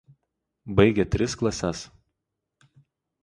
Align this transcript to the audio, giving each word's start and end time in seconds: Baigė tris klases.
Baigė 0.79 1.05
tris 1.15 1.37
klases. 1.41 1.83